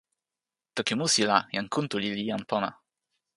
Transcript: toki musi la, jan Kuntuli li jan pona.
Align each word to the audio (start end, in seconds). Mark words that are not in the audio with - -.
toki 0.75 0.93
musi 1.01 1.21
la, 1.29 1.37
jan 1.55 1.67
Kuntuli 1.73 2.09
li 2.17 2.23
jan 2.31 2.43
pona. 2.49 2.69